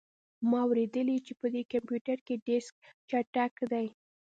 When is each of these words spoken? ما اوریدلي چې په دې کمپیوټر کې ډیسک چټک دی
ما 0.49 0.59
اوریدلي 0.67 1.17
چې 1.25 1.33
په 1.39 1.47
دې 1.53 1.61
کمپیوټر 1.71 2.17
کې 2.27 2.43
ډیسک 2.47 2.73
چټک 3.09 3.53
دی 3.71 3.87